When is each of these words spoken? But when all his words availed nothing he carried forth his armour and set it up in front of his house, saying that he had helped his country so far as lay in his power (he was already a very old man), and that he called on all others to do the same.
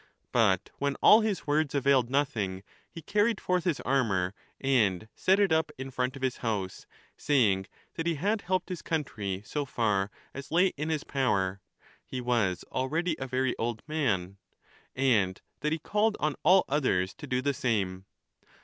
But 0.31 0.71
when 0.79 0.95
all 0.95 1.21
his 1.21 1.45
words 1.45 1.75
availed 1.75 2.09
nothing 2.09 2.63
he 2.89 3.03
carried 3.03 3.39
forth 3.39 3.65
his 3.65 3.79
armour 3.81 4.33
and 4.59 5.07
set 5.13 5.39
it 5.39 5.51
up 5.51 5.71
in 5.77 5.91
front 5.91 6.15
of 6.15 6.23
his 6.23 6.37
house, 6.37 6.87
saying 7.17 7.67
that 7.93 8.07
he 8.07 8.15
had 8.15 8.41
helped 8.41 8.69
his 8.69 8.81
country 8.81 9.43
so 9.45 9.63
far 9.63 10.09
as 10.33 10.49
lay 10.51 10.69
in 10.75 10.89
his 10.89 11.03
power 11.03 11.61
(he 12.03 12.19
was 12.19 12.65
already 12.71 13.15
a 13.19 13.27
very 13.27 13.55
old 13.59 13.83
man), 13.87 14.37
and 14.95 15.39
that 15.59 15.71
he 15.71 15.77
called 15.77 16.17
on 16.19 16.35
all 16.41 16.65
others 16.67 17.13
to 17.13 17.27
do 17.27 17.39
the 17.39 17.53
same. 17.53 18.05